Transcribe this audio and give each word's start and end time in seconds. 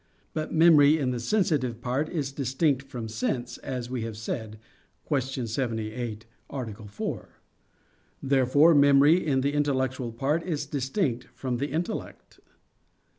But 0.33 0.51
memory 0.51 0.97
in 0.97 1.11
the 1.11 1.19
sensitive 1.19 1.79
part 1.79 2.09
is 2.09 2.31
distinct 2.31 2.87
from 2.89 3.07
sense, 3.07 3.59
as 3.59 3.87
we 3.87 4.01
have 4.01 4.17
said 4.17 4.57
(Q. 5.07 5.45
78, 5.45 6.25
A. 6.49 6.87
4). 6.87 7.29
Therefore 8.23 8.73
memory 8.73 9.23
in 9.23 9.41
the 9.41 9.53
intellectual 9.53 10.11
part 10.11 10.41
is 10.41 10.65
distinct 10.65 11.25
from 11.35 11.57
the 11.57 11.67
intellect. 11.67 12.39